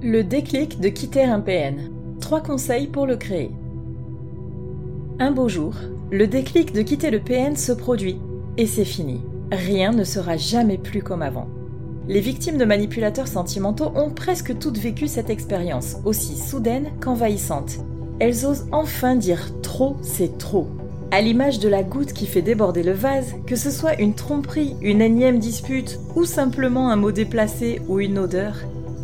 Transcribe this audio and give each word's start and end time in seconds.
Le 0.00 0.22
déclic 0.22 0.78
de 0.78 0.90
quitter 0.90 1.24
un 1.24 1.40
PN. 1.40 1.90
Trois 2.20 2.40
conseils 2.40 2.86
pour 2.86 3.04
le 3.04 3.16
créer. 3.16 3.50
Un 5.18 5.32
beau 5.32 5.48
jour, 5.48 5.74
le 6.12 6.28
déclic 6.28 6.72
de 6.72 6.82
quitter 6.82 7.10
le 7.10 7.18
PN 7.18 7.56
se 7.56 7.72
produit 7.72 8.20
et 8.56 8.66
c'est 8.66 8.84
fini. 8.84 9.20
Rien 9.50 9.90
ne 9.90 10.04
sera 10.04 10.36
jamais 10.36 10.78
plus 10.78 11.02
comme 11.02 11.20
avant. 11.20 11.48
Les 12.06 12.20
victimes 12.20 12.58
de 12.58 12.64
manipulateurs 12.64 13.26
sentimentaux 13.26 13.90
ont 13.96 14.10
presque 14.10 14.56
toutes 14.60 14.78
vécu 14.78 15.08
cette 15.08 15.30
expérience, 15.30 15.96
aussi 16.04 16.36
soudaine 16.36 16.92
qu'envahissante. 17.00 17.78
Elles 18.20 18.46
osent 18.46 18.68
enfin 18.70 19.16
dire 19.16 19.50
trop, 19.62 19.96
c'est 20.02 20.38
trop. 20.38 20.68
À 21.10 21.20
l'image 21.20 21.58
de 21.58 21.68
la 21.68 21.82
goutte 21.82 22.12
qui 22.12 22.26
fait 22.26 22.42
déborder 22.42 22.84
le 22.84 22.92
vase, 22.92 23.34
que 23.48 23.56
ce 23.56 23.72
soit 23.72 24.00
une 24.00 24.14
tromperie, 24.14 24.76
une 24.80 25.00
énième 25.00 25.40
dispute 25.40 25.98
ou 26.14 26.24
simplement 26.24 26.88
un 26.88 26.96
mot 26.96 27.10
déplacé 27.10 27.80
ou 27.88 27.98
une 27.98 28.18
odeur, 28.18 28.54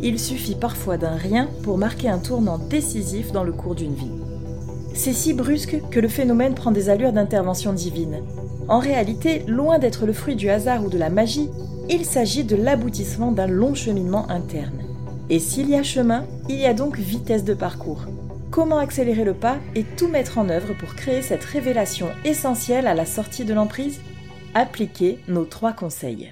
il 0.05 0.19
suffit 0.19 0.55
parfois 0.55 0.97
d'un 0.97 1.15
rien 1.15 1.49
pour 1.63 1.77
marquer 1.77 2.07
un 2.07 2.19
tournant 2.19 2.57
décisif 2.57 3.33
dans 3.33 3.43
le 3.43 3.51
cours 3.51 3.75
d'une 3.75 3.93
vie. 3.93 4.11
C'est 4.93 5.11
si 5.11 5.33
brusque 5.33 5.81
que 5.91 5.99
le 5.99 6.07
phénomène 6.07 6.55
prend 6.55 6.71
des 6.71 6.89
allures 6.89 7.11
d'intervention 7.11 7.73
divine. 7.73 8.21
En 8.69 8.79
réalité, 8.79 9.43
loin 9.47 9.79
d'être 9.79 10.05
le 10.05 10.13
fruit 10.13 10.37
du 10.37 10.49
hasard 10.49 10.85
ou 10.85 10.89
de 10.89 10.97
la 10.97 11.09
magie, 11.09 11.49
il 11.89 12.05
s'agit 12.05 12.45
de 12.45 12.55
l'aboutissement 12.55 13.33
d'un 13.33 13.47
long 13.47 13.75
cheminement 13.75 14.29
interne. 14.29 14.79
Et 15.29 15.39
s'il 15.39 15.69
y 15.69 15.75
a 15.75 15.83
chemin, 15.83 16.25
il 16.47 16.55
y 16.55 16.65
a 16.65 16.73
donc 16.73 16.97
vitesse 16.97 17.43
de 17.43 17.53
parcours 17.53 18.05
comment 18.55 18.77
accélérer 18.77 19.25
le 19.25 19.33
pas 19.33 19.57
et 19.75 19.83
tout 19.83 20.07
mettre 20.07 20.37
en 20.37 20.47
œuvre 20.47 20.73
pour 20.79 20.95
créer 20.95 21.21
cette 21.21 21.43
révélation 21.43 22.07
essentielle 22.23 22.87
à 22.87 22.93
la 22.93 23.05
sortie 23.05 23.43
de 23.43 23.53
l'emprise? 23.53 23.99
Appliquez 24.53 25.19
nos 25.27 25.43
trois 25.43 25.73
conseils. 25.73 26.31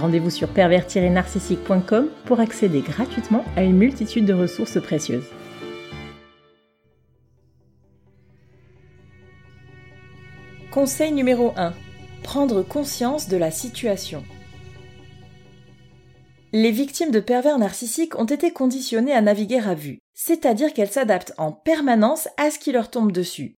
Rendez-vous 0.00 0.30
sur 0.30 0.48
pervers-narcissique.com 0.48 2.08
pour 2.24 2.40
accéder 2.40 2.80
gratuitement 2.80 3.44
à 3.54 3.62
une 3.62 3.76
multitude 3.76 4.24
de 4.24 4.32
ressources 4.32 4.80
précieuses. 4.80 5.28
Conseil 10.70 11.12
numéro 11.12 11.52
1. 11.56 11.74
Prendre 12.22 12.62
conscience 12.62 13.28
de 13.28 13.36
la 13.36 13.50
situation. 13.50 14.24
Les 16.52 16.70
victimes 16.70 17.10
de 17.10 17.20
pervers 17.20 17.58
narcissiques 17.58 18.18
ont 18.18 18.24
été 18.24 18.52
conditionnées 18.52 19.12
à 19.12 19.20
naviguer 19.20 19.58
à 19.58 19.74
vue, 19.74 19.98
c'est-à-dire 20.14 20.72
qu'elles 20.72 20.90
s'adaptent 20.90 21.34
en 21.36 21.52
permanence 21.52 22.26
à 22.38 22.50
ce 22.50 22.58
qui 22.58 22.72
leur 22.72 22.90
tombe 22.90 23.12
dessus. 23.12 23.56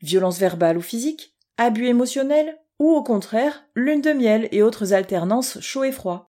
Violence 0.00 0.38
verbale 0.38 0.78
ou 0.78 0.82
physique, 0.82 1.36
abus 1.58 1.86
émotionnel, 1.86 2.56
ou 2.78 2.90
au 2.90 3.02
contraire, 3.02 3.64
lune 3.74 4.00
de 4.00 4.12
miel 4.12 4.48
et 4.52 4.62
autres 4.62 4.92
alternances 4.92 5.60
chaud 5.60 5.84
et 5.84 5.92
froid. 5.92 6.30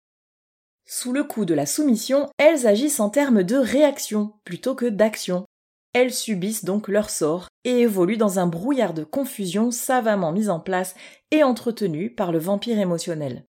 Sous 0.86 1.12
le 1.12 1.24
coup 1.24 1.44
de 1.44 1.54
la 1.54 1.66
soumission, 1.66 2.28
elles 2.38 2.66
agissent 2.66 3.00
en 3.00 3.10
termes 3.10 3.42
de 3.42 3.56
réaction 3.56 4.32
plutôt 4.44 4.74
que 4.74 4.86
d'action. 4.86 5.44
Elles 5.92 6.14
subissent 6.14 6.64
donc 6.64 6.88
leur 6.88 7.10
sort 7.10 7.48
et 7.64 7.80
évoluent 7.80 8.16
dans 8.16 8.38
un 8.38 8.46
brouillard 8.46 8.94
de 8.94 9.04
confusion 9.04 9.70
savamment 9.70 10.32
mis 10.32 10.48
en 10.48 10.60
place 10.60 10.94
et 11.30 11.42
entretenu 11.42 12.14
par 12.14 12.32
le 12.32 12.38
vampire 12.38 12.78
émotionnel. 12.78 13.44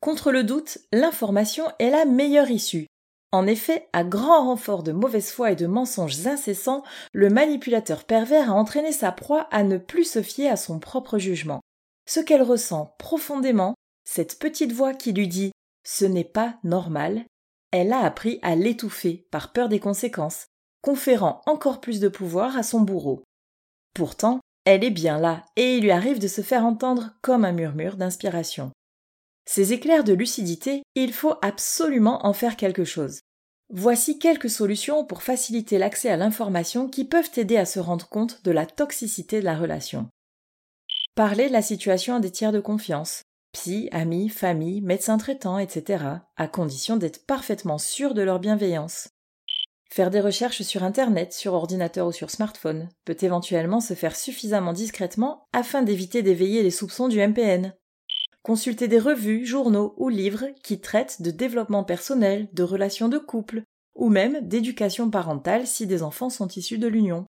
Contre 0.00 0.32
le 0.32 0.44
doute, 0.44 0.78
l'information 0.92 1.64
est 1.78 1.90
la 1.90 2.04
meilleure 2.04 2.50
issue. 2.50 2.86
En 3.32 3.46
effet, 3.46 3.88
à 3.92 4.04
grand 4.04 4.46
renfort 4.46 4.82
de 4.82 4.92
mauvaise 4.92 5.30
foi 5.30 5.52
et 5.52 5.56
de 5.56 5.66
mensonges 5.66 6.26
incessants, 6.26 6.82
le 7.12 7.28
manipulateur 7.28 8.04
pervers 8.04 8.50
a 8.50 8.54
entraîné 8.54 8.92
sa 8.92 9.12
proie 9.12 9.48
à 9.50 9.62
ne 9.62 9.78
plus 9.78 10.04
se 10.04 10.22
fier 10.22 10.48
à 10.48 10.56
son 10.56 10.78
propre 10.78 11.18
jugement. 11.18 11.60
Ce 12.06 12.20
qu'elle 12.20 12.42
ressent 12.42 12.94
profondément, 12.98 13.74
cette 14.04 14.38
petite 14.38 14.72
voix 14.72 14.94
qui 14.94 15.12
lui 15.12 15.28
dit 15.28 15.52
ce 15.84 16.04
n'est 16.04 16.24
pas 16.24 16.56
normal, 16.64 17.24
elle 17.70 17.92
a 17.92 18.00
appris 18.00 18.38
à 18.42 18.56
l'étouffer 18.56 19.26
par 19.30 19.52
peur 19.52 19.68
des 19.68 19.80
conséquences, 19.80 20.46
conférant 20.82 21.42
encore 21.46 21.80
plus 21.80 22.00
de 22.00 22.08
pouvoir 22.08 22.56
à 22.56 22.62
son 22.62 22.80
bourreau. 22.80 23.22
Pourtant, 23.94 24.40
elle 24.64 24.82
est 24.82 24.90
bien 24.90 25.18
là, 25.18 25.44
et 25.54 25.76
il 25.76 25.82
lui 25.82 25.92
arrive 25.92 26.18
de 26.18 26.26
se 26.28 26.42
faire 26.42 26.64
entendre 26.64 27.12
comme 27.22 27.44
un 27.44 27.52
murmure 27.52 27.96
d'inspiration. 27.96 28.72
Ces 29.48 29.72
éclairs 29.72 30.04
de 30.04 30.12
lucidité, 30.12 30.82
il 30.96 31.12
faut 31.12 31.34
absolument 31.40 32.26
en 32.26 32.32
faire 32.32 32.56
quelque 32.56 32.84
chose. 32.84 33.20
Voici 33.72 34.18
quelques 34.18 34.50
solutions 34.50 35.04
pour 35.04 35.22
faciliter 35.22 35.78
l'accès 35.78 36.10
à 36.10 36.16
l'information 36.16 36.88
qui 36.88 37.04
peuvent 37.04 37.30
aider 37.36 37.56
à 37.56 37.64
se 37.64 37.80
rendre 37.80 38.08
compte 38.08 38.42
de 38.44 38.50
la 38.50 38.66
toxicité 38.66 39.40
de 39.40 39.44
la 39.44 39.56
relation. 39.56 40.08
Parler 41.14 41.48
de 41.48 41.52
la 41.52 41.62
situation 41.62 42.16
à 42.16 42.20
des 42.20 42.30
tiers 42.30 42.52
de 42.52 42.60
confiance, 42.60 43.22
psy, 43.52 43.88
amis, 43.90 44.28
famille, 44.28 44.82
médecins 44.82 45.16
traitants, 45.16 45.58
etc., 45.58 46.04
à 46.36 46.48
condition 46.48 46.96
d'être 46.96 47.24
parfaitement 47.24 47.78
sûr 47.78 48.14
de 48.14 48.22
leur 48.22 48.38
bienveillance. 48.38 49.08
Faire 49.90 50.10
des 50.10 50.20
recherches 50.20 50.62
sur 50.62 50.84
Internet, 50.84 51.32
sur 51.32 51.54
ordinateur 51.54 52.08
ou 52.08 52.12
sur 52.12 52.30
smartphone 52.30 52.88
peut 53.04 53.16
éventuellement 53.20 53.80
se 53.80 53.94
faire 53.94 54.14
suffisamment 54.14 54.72
discrètement 54.72 55.44
afin 55.52 55.82
d'éviter 55.82 56.22
d'éveiller 56.22 56.62
les 56.62 56.70
soupçons 56.70 57.08
du 57.08 57.18
MPN. 57.18 57.72
Consultez 58.46 58.86
des 58.86 59.00
revues, 59.00 59.44
journaux 59.44 59.92
ou 59.96 60.08
livres 60.08 60.46
qui 60.62 60.80
traitent 60.80 61.20
de 61.20 61.32
développement 61.32 61.82
personnel, 61.82 62.46
de 62.52 62.62
relations 62.62 63.08
de 63.08 63.18
couple, 63.18 63.64
ou 63.96 64.08
même 64.08 64.38
d'éducation 64.40 65.10
parentale 65.10 65.66
si 65.66 65.88
des 65.88 66.04
enfants 66.04 66.30
sont 66.30 66.46
issus 66.46 66.78
de 66.78 66.86
l'union. 66.86 67.26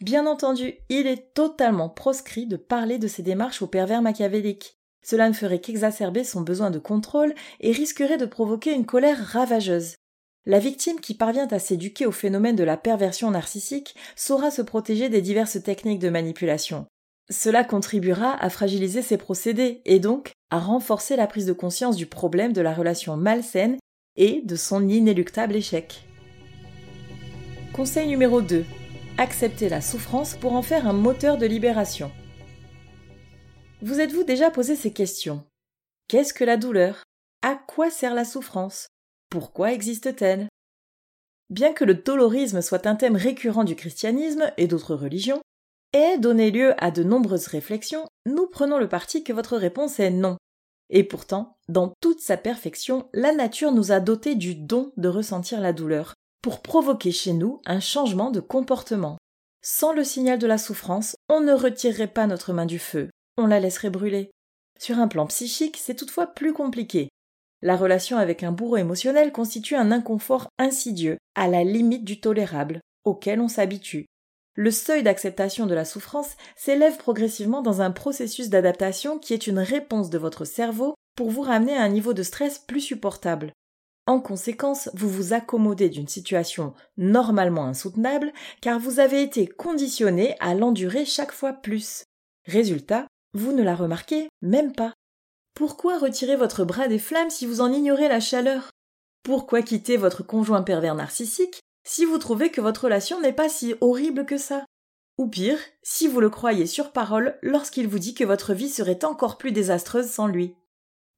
Bien 0.00 0.26
entendu, 0.26 0.72
il 0.88 1.06
est 1.06 1.34
totalement 1.34 1.90
proscrit 1.90 2.46
de 2.46 2.56
parler 2.56 2.96
de 2.96 3.08
ces 3.08 3.22
démarches 3.22 3.60
au 3.60 3.66
pervers 3.66 4.00
machiavélique. 4.00 4.78
Cela 5.04 5.28
ne 5.28 5.34
ferait 5.34 5.60
qu'exacerber 5.60 6.24
son 6.24 6.40
besoin 6.40 6.70
de 6.70 6.78
contrôle 6.78 7.34
et 7.60 7.72
risquerait 7.72 8.16
de 8.16 8.24
provoquer 8.24 8.72
une 8.72 8.86
colère 8.86 9.22
ravageuse. 9.22 9.96
La 10.46 10.60
victime 10.60 11.00
qui 11.00 11.12
parvient 11.12 11.48
à 11.48 11.58
s'éduquer 11.58 12.06
au 12.06 12.10
phénomène 12.10 12.56
de 12.56 12.64
la 12.64 12.78
perversion 12.78 13.30
narcissique 13.30 13.94
saura 14.16 14.50
se 14.50 14.62
protéger 14.62 15.10
des 15.10 15.20
diverses 15.20 15.62
techniques 15.62 16.00
de 16.00 16.08
manipulation. 16.08 16.86
Cela 17.30 17.62
contribuera 17.62 18.42
à 18.42 18.48
fragiliser 18.48 19.02
ses 19.02 19.18
procédés 19.18 19.82
et 19.84 19.98
donc 19.98 20.32
à 20.50 20.58
renforcer 20.58 21.14
la 21.14 21.26
prise 21.26 21.44
de 21.44 21.52
conscience 21.52 21.96
du 21.96 22.06
problème 22.06 22.54
de 22.54 22.62
la 22.62 22.72
relation 22.72 23.18
malsaine 23.18 23.76
et 24.16 24.40
de 24.42 24.56
son 24.56 24.88
inéluctable 24.88 25.54
échec. 25.54 26.04
Conseil 27.74 28.08
numéro 28.08 28.40
2. 28.40 28.64
Accepter 29.18 29.68
la 29.68 29.82
souffrance 29.82 30.36
pour 30.36 30.54
en 30.54 30.62
faire 30.62 30.88
un 30.88 30.94
moteur 30.94 31.36
de 31.36 31.44
libération. 31.44 32.10
Vous 33.82 34.00
êtes-vous 34.00 34.24
déjà 34.24 34.50
posé 34.50 34.74
ces 34.74 34.92
questions? 34.92 35.44
Qu'est-ce 36.08 36.32
que 36.32 36.44
la 36.44 36.56
douleur? 36.56 37.02
À 37.42 37.56
quoi 37.56 37.90
sert 37.90 38.14
la 38.14 38.24
souffrance? 38.24 38.88
Pourquoi 39.28 39.74
existe-t-elle? 39.74 40.48
Bien 41.50 41.74
que 41.74 41.84
le 41.84 41.94
dolorisme 41.94 42.62
soit 42.62 42.86
un 42.86 42.96
thème 42.96 43.16
récurrent 43.16 43.64
du 43.64 43.76
christianisme 43.76 44.50
et 44.56 44.66
d'autres 44.66 44.94
religions, 44.94 45.40
et 45.92 46.18
donné 46.18 46.50
lieu 46.50 46.74
à 46.82 46.90
de 46.90 47.02
nombreuses 47.02 47.46
réflexions, 47.46 48.06
nous 48.26 48.46
prenons 48.46 48.78
le 48.78 48.88
parti 48.88 49.24
que 49.24 49.32
votre 49.32 49.56
réponse 49.56 50.00
est 50.00 50.10
non. 50.10 50.36
Et 50.90 51.04
pourtant, 51.04 51.56
dans 51.68 51.92
toute 52.00 52.20
sa 52.20 52.36
perfection, 52.36 53.08
la 53.12 53.32
nature 53.32 53.72
nous 53.72 53.92
a 53.92 54.00
doté 54.00 54.34
du 54.34 54.54
don 54.54 54.92
de 54.96 55.08
ressentir 55.08 55.60
la 55.60 55.72
douleur, 55.72 56.14
pour 56.42 56.62
provoquer 56.62 57.12
chez 57.12 57.32
nous 57.32 57.60
un 57.66 57.80
changement 57.80 58.30
de 58.30 58.40
comportement. 58.40 59.18
Sans 59.62 59.92
le 59.92 60.04
signal 60.04 60.38
de 60.38 60.46
la 60.46 60.58
souffrance, 60.58 61.16
on 61.28 61.40
ne 61.40 61.52
retirerait 61.52 62.06
pas 62.06 62.26
notre 62.26 62.52
main 62.52 62.66
du 62.66 62.78
feu, 62.78 63.10
on 63.36 63.46
la 63.46 63.60
laisserait 63.60 63.90
brûler. 63.90 64.30
Sur 64.78 64.98
un 64.98 65.08
plan 65.08 65.26
psychique, 65.26 65.76
c'est 65.76 65.96
toutefois 65.96 66.26
plus 66.26 66.52
compliqué. 66.52 67.08
La 67.60 67.76
relation 67.76 68.16
avec 68.16 68.44
un 68.44 68.52
bourreau 68.52 68.76
émotionnel 68.76 69.32
constitue 69.32 69.74
un 69.74 69.90
inconfort 69.90 70.48
insidieux, 70.58 71.18
à 71.34 71.48
la 71.48 71.64
limite 71.64 72.04
du 72.04 72.20
tolérable, 72.20 72.80
auquel 73.04 73.40
on 73.40 73.48
s'habitue 73.48 74.06
le 74.58 74.72
seuil 74.72 75.04
d'acceptation 75.04 75.66
de 75.66 75.74
la 75.74 75.84
souffrance 75.84 76.36
s'élève 76.56 76.96
progressivement 76.96 77.62
dans 77.62 77.80
un 77.80 77.92
processus 77.92 78.48
d'adaptation 78.48 79.20
qui 79.20 79.32
est 79.32 79.46
une 79.46 79.60
réponse 79.60 80.10
de 80.10 80.18
votre 80.18 80.44
cerveau 80.44 80.96
pour 81.14 81.30
vous 81.30 81.42
ramener 81.42 81.76
à 81.76 81.82
un 81.82 81.88
niveau 81.88 82.12
de 82.12 82.24
stress 82.24 82.58
plus 82.58 82.80
supportable. 82.80 83.52
En 84.08 84.18
conséquence, 84.18 84.90
vous 84.94 85.08
vous 85.08 85.32
accommodez 85.32 85.90
d'une 85.90 86.08
situation 86.08 86.74
normalement 86.96 87.66
insoutenable 87.66 88.32
car 88.60 88.80
vous 88.80 88.98
avez 88.98 89.22
été 89.22 89.46
conditionné 89.46 90.34
à 90.40 90.56
l'endurer 90.56 91.04
chaque 91.04 91.32
fois 91.32 91.52
plus. 91.52 92.02
Résultat, 92.44 93.06
vous 93.34 93.52
ne 93.52 93.62
la 93.62 93.76
remarquez 93.76 94.28
même 94.42 94.72
pas. 94.72 94.92
Pourquoi 95.54 95.98
retirer 95.98 96.34
votre 96.34 96.64
bras 96.64 96.88
des 96.88 96.98
flammes 96.98 97.30
si 97.30 97.46
vous 97.46 97.60
en 97.60 97.72
ignorez 97.72 98.08
la 98.08 98.18
chaleur? 98.18 98.70
Pourquoi 99.22 99.62
quitter 99.62 99.96
votre 99.96 100.24
conjoint 100.24 100.62
pervers 100.62 100.96
narcissique 100.96 101.60
si 101.88 102.04
vous 102.04 102.18
trouvez 102.18 102.50
que 102.50 102.60
votre 102.60 102.84
relation 102.84 103.18
n'est 103.18 103.32
pas 103.32 103.48
si 103.48 103.74
horrible 103.80 104.26
que 104.26 104.36
ça. 104.36 104.66
Ou 105.16 105.26
pire, 105.26 105.58
si 105.82 106.06
vous 106.06 106.20
le 106.20 106.28
croyez 106.28 106.66
sur 106.66 106.92
parole 106.92 107.38
lorsqu'il 107.42 107.88
vous 107.88 107.98
dit 107.98 108.12
que 108.12 108.24
votre 108.24 108.52
vie 108.52 108.68
serait 108.68 109.06
encore 109.06 109.38
plus 109.38 109.52
désastreuse 109.52 110.10
sans 110.10 110.26
lui. 110.26 110.54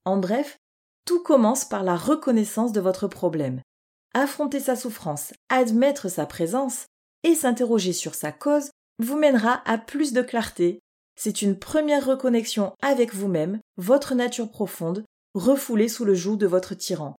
En 0.05 0.17
bref, 0.17 0.59
tout 1.05 1.25
commence 1.25 1.65
par 1.65 1.83
la 1.83 1.97
reconnaissance 1.97 2.71
de 2.71 2.81
votre 2.81 3.09
problème. 3.09 3.63
Affronter 4.15 4.61
sa 4.61 4.77
souffrance, 4.77 5.35
admettre 5.49 6.09
sa 6.09 6.25
présence 6.25 6.87
et 7.25 7.35
s'interroger 7.35 7.93
sur 7.93 8.15
sa 8.15 8.31
cause 8.31 8.71
vous 9.01 9.17
mènera 9.17 9.63
à 9.69 9.77
plus 9.77 10.13
de 10.13 10.23
clarté. 10.23 10.79
C'est 11.17 11.43
une 11.43 11.59
première 11.59 12.07
reconnexion 12.07 12.75
avec 12.81 13.13
vous-même, 13.13 13.59
votre 13.77 14.15
nature 14.15 14.51
profonde, 14.51 15.05
refoulée 15.35 15.89
sous 15.89 16.05
le 16.05 16.15
joug 16.15 16.37
de 16.37 16.47
votre 16.47 16.75
tyran. 16.75 17.17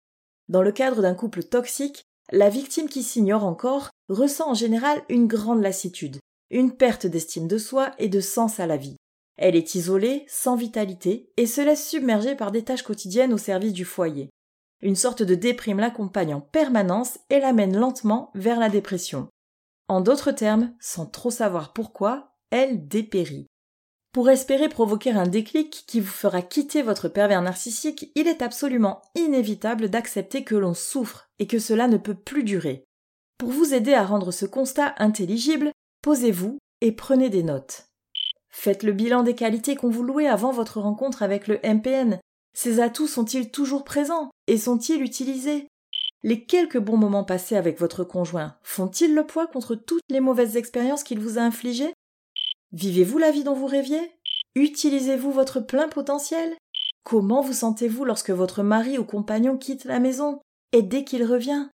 Dans 0.48 0.62
le 0.62 0.72
cadre 0.72 1.02
d'un 1.02 1.16
couple 1.16 1.44
toxique, 1.44 2.06
la 2.32 2.50
victime 2.50 2.88
qui 2.88 3.04
s'ignore 3.04 3.44
encore 3.44 3.90
ressent 4.10 4.50
en 4.50 4.54
général 4.54 5.02
une 5.10 5.28
grande 5.28 5.62
lassitude, 5.62 6.18
une 6.50 6.72
perte 6.72 7.08
d'estime 7.08 7.48
de 7.48 7.58
soi 7.58 7.92
et 7.98 8.10
de 8.10 8.22
sens 8.22 8.60
à 8.60 8.68
la 8.68 8.78
vie. 8.78 8.98
Elle 9.38 9.56
est 9.56 9.76
isolée, 9.76 10.26
sans 10.28 10.56
vitalité, 10.56 11.32
et 11.38 11.48
se 11.48 11.62
laisse 11.62 11.88
submerger 11.88 12.36
par 12.36 12.52
des 12.52 12.64
tâches 12.64 12.84
quotidiennes 12.84 13.34
au 13.34 13.38
service 13.38 13.74
du 13.74 13.86
foyer. 13.86 14.30
Une 14.82 14.96
sorte 14.96 15.24
de 15.24 15.36
déprime 15.36 15.80
l'accompagne 15.80 16.34
en 16.34 16.42
permanence 16.42 17.20
et 17.30 17.40
l'amène 17.40 17.78
lentement 17.78 18.32
vers 18.36 18.60
la 18.60 18.70
dépression. 18.70 19.28
En 19.88 20.02
d'autres 20.02 20.32
termes, 20.32 20.74
sans 20.80 21.06
trop 21.06 21.32
savoir 21.32 21.74
pourquoi, 21.74 22.36
elle 22.50 22.88
dépérit. 22.88 23.48
Pour 24.14 24.30
espérer 24.30 24.68
provoquer 24.68 25.12
un 25.12 25.26
déclic 25.26 25.86
qui 25.88 26.02
vous 26.02 26.12
fera 26.12 26.42
quitter 26.42 26.82
votre 26.82 27.08
pervers 27.08 27.42
narcissique, 27.42 28.12
il 28.16 28.28
est 28.28 28.42
absolument 28.42 29.02
inévitable 29.16 29.90
d'accepter 29.90 30.44
que 30.44 30.56
l'on 30.56 30.74
souffre 30.74 31.30
et 31.40 31.48
que 31.48 31.60
cela 31.60 31.88
ne 31.88 31.96
peut 31.96 32.16
plus 32.16 32.44
durer. 32.44 32.84
Pour 33.38 33.52
vous 33.52 33.74
aider 33.74 33.94
à 33.94 34.04
rendre 34.04 34.32
ce 34.32 34.46
constat 34.46 34.96
intelligible, 34.98 35.72
posez-vous 36.02 36.58
et 36.82 36.92
prenez 36.92 37.30
des 37.30 37.44
notes. 37.44 37.88
Faites 38.50 38.84
le 38.84 38.92
bilan 38.92 39.24
des 39.24 39.34
qualités 39.34 39.78
qu'on 39.78 39.90
vous 39.90 40.04
louait 40.04 40.28
avant 40.28 40.52
votre 40.52 40.82
rencontre 40.82 41.24
avec 41.24 41.48
le 41.48 41.60
MPN. 41.64 42.20
Ces 42.54 42.82
atouts 42.82 43.08
sont-ils 43.08 43.50
toujours 43.50 43.86
présents 43.86 44.30
et 44.48 44.58
sont-ils 44.58 45.02
utilisés? 45.02 45.68
Les 46.24 46.44
quelques 46.44 46.78
bons 46.78 46.98
moments 46.98 47.24
passés 47.24 47.56
avec 47.56 47.80
votre 47.80 48.04
conjoint 48.04 48.58
font-ils 48.62 49.16
le 49.16 49.26
poids 49.26 49.48
contre 49.48 49.74
toutes 49.74 50.04
les 50.10 50.20
mauvaises 50.20 50.58
expériences 50.58 51.04
qu'il 51.04 51.20
vous 51.20 51.38
a 51.38 51.42
infligées? 51.42 51.94
Vivez-vous 52.74 53.18
la 53.18 53.32
vie 53.32 53.44
dont 53.44 53.54
vous 53.54 53.68
rêviez? 53.68 54.00
Utilisez-vous 54.56 55.32
votre 55.32 55.60
plein 55.60 55.90
potentiel? 55.90 56.56
Comment 57.04 57.42
vous 57.42 57.54
sentez-vous 57.54 58.06
lorsque 58.06 58.30
votre 58.30 58.64
mari 58.64 58.98
ou 58.98 59.04
compagnon 59.04 59.58
quitte 59.58 59.84
la 59.84 60.00
maison? 60.00 60.40
Et 60.72 60.82
dès 60.82 61.04
qu'il 61.04 61.26
revient? 61.26 61.68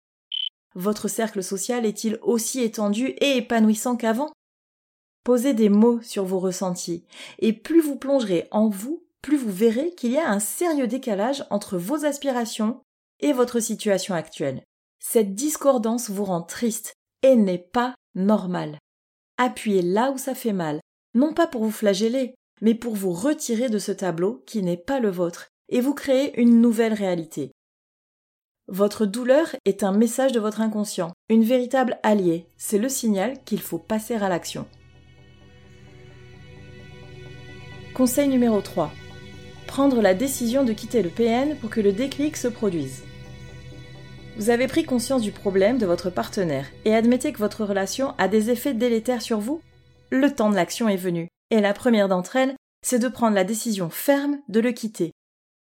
Votre 0.73 1.07
cercle 1.07 1.43
social 1.43 1.85
est-il 1.85 2.17
aussi 2.23 2.61
étendu 2.61 3.09
et 3.21 3.37
épanouissant 3.37 3.95
qu'avant? 3.95 4.31
Posez 5.23 5.53
des 5.53 5.69
mots 5.69 6.01
sur 6.01 6.25
vos 6.25 6.39
ressentis, 6.39 7.05
et 7.39 7.53
plus 7.53 7.81
vous 7.81 7.97
plongerez 7.97 8.47
en 8.49 8.69
vous, 8.69 9.03
plus 9.21 9.37
vous 9.37 9.51
verrez 9.51 9.93
qu'il 9.93 10.11
y 10.11 10.17
a 10.17 10.31
un 10.31 10.39
sérieux 10.39 10.87
décalage 10.87 11.45
entre 11.51 11.77
vos 11.77 12.05
aspirations 12.05 12.81
et 13.19 13.33
votre 13.33 13.59
situation 13.59 14.15
actuelle. 14.15 14.63
Cette 14.99 15.35
discordance 15.35 16.09
vous 16.09 16.25
rend 16.25 16.41
triste 16.41 16.93
et 17.21 17.35
n'est 17.35 17.57
pas 17.57 17.93
normale. 18.15 18.79
Appuyez 19.37 19.81
là 19.81 20.11
où 20.11 20.17
ça 20.17 20.33
fait 20.33 20.53
mal, 20.53 20.79
non 21.17 21.33
pas 21.33 21.47
pour 21.47 21.63
vous 21.63 21.71
flageller, 21.71 22.35
mais 22.61 22.75
pour 22.75 22.95
vous 22.95 23.11
retirer 23.11 23.69
de 23.69 23.79
ce 23.79 23.91
tableau 23.91 24.43
qui 24.45 24.61
n'est 24.61 24.77
pas 24.77 24.99
le 24.99 25.09
vôtre, 25.09 25.49
et 25.69 25.81
vous 25.81 25.93
créer 25.93 26.39
une 26.39 26.61
nouvelle 26.61 26.93
réalité. 26.93 27.51
Votre 28.67 29.05
douleur 29.05 29.47
est 29.65 29.83
un 29.83 29.91
message 29.91 30.31
de 30.31 30.39
votre 30.39 30.61
inconscient, 30.61 31.11
une 31.29 31.43
véritable 31.43 31.97
alliée, 32.03 32.47
c'est 32.57 32.77
le 32.77 32.87
signal 32.87 33.43
qu'il 33.45 33.61
faut 33.61 33.79
passer 33.79 34.13
à 34.13 34.29
l'action. 34.29 34.67
Conseil 37.95 38.27
numéro 38.27 38.61
3. 38.61 38.91
Prendre 39.65 40.01
la 40.01 40.13
décision 40.13 40.63
de 40.63 40.73
quitter 40.73 41.01
le 41.01 41.09
PN 41.09 41.55
pour 41.57 41.71
que 41.71 41.81
le 41.81 41.93
déclic 41.93 42.37
se 42.37 42.47
produise. 42.47 43.03
Vous 44.37 44.51
avez 44.51 44.67
pris 44.67 44.83
conscience 44.83 45.23
du 45.23 45.31
problème 45.31 45.79
de 45.79 45.87
votre 45.87 46.11
partenaire 46.11 46.67
et 46.85 46.93
admettez 46.93 47.33
que 47.33 47.39
votre 47.39 47.65
relation 47.65 48.13
a 48.19 48.27
des 48.27 48.51
effets 48.51 48.75
délétères 48.75 49.23
sur 49.23 49.39
vous 49.39 49.61
le 50.09 50.33
temps 50.33 50.49
de 50.49 50.55
l'action 50.55 50.87
est 50.89 50.97
venu, 50.97 51.27
et 51.51 51.61
la 51.61 51.73
première 51.73 52.07
d'entre 52.07 52.35
elles, 52.35 52.55
c'est 52.85 52.99
de 52.99 53.07
prendre 53.07 53.35
la 53.35 53.43
décision 53.43 53.89
ferme 53.89 54.39
de 54.47 54.59
le 54.59 54.71
quitter. 54.71 55.11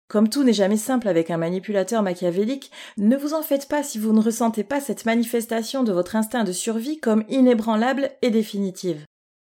Comme 0.08 0.30
tout 0.30 0.44
n'est 0.44 0.54
jamais 0.54 0.78
simple 0.78 1.08
avec 1.08 1.30
un 1.30 1.38
manipulateur 1.38 2.02
machiavélique, 2.02 2.72
ne 2.98 3.16
vous 3.16 3.36
en 3.36 3.44
faites 3.44 3.68
pas 3.68 3.84
si 3.84 4.00
vous 4.00 4.12
ne 4.12 4.22
ressentez 4.22 4.64
pas 4.64 4.82
cette 4.82 5.06
manifestation 5.06 5.84
de 5.84 5.92
votre 5.92 6.16
instinct 6.16 6.44
de 6.44 6.52
survie 6.52 7.00
comme 7.00 7.24
inébranlable 7.30 8.10
et 8.24 8.32
définitive. 8.32 9.04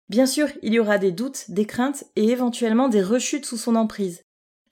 Bien 0.09 0.27
sûr, 0.27 0.49
il 0.63 0.75
y 0.75 0.81
aura 0.81 0.99
des 0.99 1.13
doutes, 1.13 1.51
des 1.51 1.65
craintes 1.65 2.05
et 2.17 2.29
éventuellement 2.31 2.89
des 2.89 3.03
rechutes 3.03 3.47
sous 3.47 3.57
son 3.57 3.77
emprise. 3.77 4.23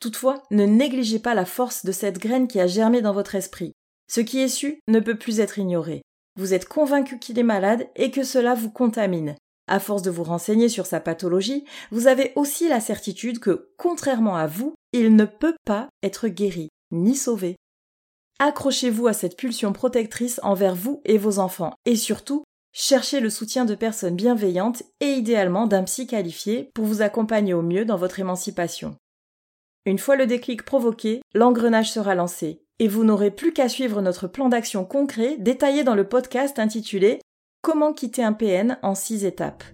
Toutefois, 0.00 0.42
ne 0.50 0.64
négligez 0.64 1.20
pas 1.20 1.34
la 1.34 1.44
force 1.44 1.84
de 1.84 1.92
cette 1.92 2.18
graine 2.18 2.48
qui 2.48 2.58
a 2.58 2.66
germé 2.66 3.00
dans 3.00 3.12
votre 3.12 3.36
esprit. 3.36 3.72
Ce 4.08 4.20
qui 4.20 4.40
est 4.40 4.48
su 4.48 4.80
ne 4.88 5.00
peut 5.00 5.16
plus 5.16 5.40
être 5.40 5.58
ignoré. 5.58 6.02
Vous 6.36 6.52
êtes 6.52 6.66
convaincu 6.66 7.18
qu'il 7.18 7.38
est 7.38 7.44
malade 7.44 7.86
et 7.96 8.10
que 8.10 8.24
cela 8.24 8.54
vous 8.54 8.70
contamine. 8.70 9.36
À 9.68 9.80
force 9.80 10.02
de 10.02 10.10
vous 10.10 10.22
renseigner 10.22 10.68
sur 10.68 10.86
sa 10.86 11.00
pathologie, 11.00 11.64
vous 11.90 12.06
avez 12.06 12.32
aussi 12.36 12.68
la 12.68 12.80
certitude 12.80 13.40
que, 13.40 13.70
contrairement 13.76 14.36
à 14.36 14.46
vous, 14.46 14.74
il 14.92 15.16
ne 15.16 15.24
peut 15.24 15.56
pas 15.64 15.88
être 16.04 16.28
guéri, 16.28 16.68
ni 16.92 17.16
sauvé. 17.16 17.56
Accrochez-vous 18.38 19.08
à 19.08 19.12
cette 19.12 19.36
pulsion 19.36 19.72
protectrice 19.72 20.40
envers 20.42 20.74
vous 20.74 21.00
et 21.04 21.18
vos 21.18 21.40
enfants, 21.40 21.72
et 21.84 21.96
surtout, 21.96 22.44
cherchez 22.72 23.18
le 23.18 23.30
soutien 23.30 23.64
de 23.64 23.74
personnes 23.74 24.14
bienveillantes 24.14 24.84
et 25.00 25.12
idéalement 25.12 25.66
d'un 25.66 25.82
psy 25.82 26.06
qualifié 26.06 26.70
pour 26.74 26.84
vous 26.84 27.02
accompagner 27.02 27.54
au 27.54 27.62
mieux 27.62 27.84
dans 27.84 27.96
votre 27.96 28.20
émancipation. 28.20 28.96
Une 29.84 29.98
fois 29.98 30.16
le 30.16 30.26
déclic 30.26 30.64
provoqué, 30.64 31.22
l'engrenage 31.34 31.90
sera 31.90 32.14
lancé, 32.14 32.62
et 32.78 32.88
vous 32.88 33.04
n'aurez 33.04 33.30
plus 33.30 33.52
qu'à 33.52 33.68
suivre 33.68 34.02
notre 34.02 34.28
plan 34.28 34.48
d'action 34.48 34.84
concret 34.84 35.36
détaillé 35.38 35.82
dans 35.82 35.94
le 35.94 36.06
podcast 36.06 36.58
intitulé 36.58 37.20
Comment 37.62 37.92
quitter 37.92 38.22
un 38.22 38.32
PN 38.32 38.78
en 38.82 38.94
6 38.94 39.24
étapes? 39.24 39.64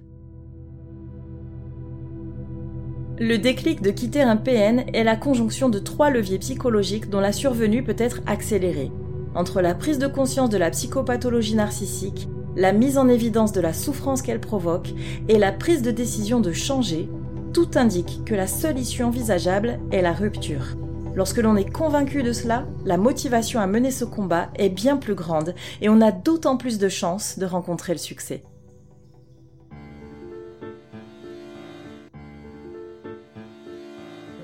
Le 3.19 3.37
déclic 3.37 3.83
de 3.83 3.91
quitter 3.91 4.23
un 4.23 4.37
PN 4.37 4.85
est 4.95 5.05
la 5.05 5.17
conjonction 5.17 5.69
de 5.69 5.79
trois 5.79 6.11
leviers 6.11 6.39
psychologiques 6.39 7.11
dont 7.11 7.21
la 7.21 7.33
survenue 7.33 7.85
peut 7.85 7.95
être 7.99 8.21
accélérée. 8.27 8.91
Entre 9.35 9.61
la 9.61 9.75
prise 9.75 9.99
de 9.99 10.07
conscience 10.07 10.49
de 10.49 10.57
la 10.57 10.71
psychopathologie 10.71 11.55
narcissique, 11.55 12.29
la 12.57 12.73
mise 12.73 12.99
en 12.99 13.09
évidence 13.09 13.53
de 13.53 13.61
la 13.61 13.73
souffrance 13.75 14.23
qu'elle 14.23 14.41
provoque 14.41 14.95
et 15.29 15.39
la 15.39 15.53
prise 15.53 15.83
de 15.83 15.91
décision 15.91 16.41
de 16.41 16.53
changer, 16.53 17.09
tout 17.53 17.71
indique 17.75 18.23
que 18.25 18.35
la 18.35 18.47
seule 18.47 18.79
issue 18.79 19.03
envisageable 19.03 19.79
est 19.91 20.03
la 20.03 20.13
rupture. 20.13 20.77
Lorsque 21.15 21.39
l'on 21.39 21.57
est 21.57 21.71
convaincu 21.71 22.23
de 22.23 22.33
cela, 22.33 22.67
la 22.87 22.97
motivation 22.97 23.61
à 23.61 23.67
mener 23.67 23.91
ce 23.91 24.07
combat 24.07 24.49
est 24.57 24.71
bien 24.71 24.97
plus 24.97 25.15
grande 25.15 25.55
et 25.83 25.91
on 25.91 26.01
a 26.01 26.11
d'autant 26.11 26.57
plus 26.57 26.79
de 26.79 26.89
chances 26.89 27.39
de 27.39 27.45
rencontrer 27.45 27.93
le 27.93 27.99
succès. 27.99 28.43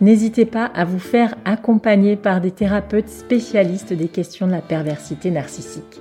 N'hésitez 0.01 0.45
pas 0.45 0.67
à 0.67 0.85
vous 0.85 1.01
faire 1.01 1.35
accompagner 1.45 2.17
par 2.17 2.41
des 2.41 2.53
thérapeutes 2.53 3.09
spécialistes 3.09 3.93
des 3.93 4.09
questions 4.09 4.47
de 4.47 4.53
la 4.53 4.63
perversité 4.63 5.31
narcissique. 5.31 6.01